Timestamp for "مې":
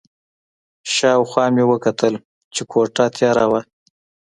1.53-1.63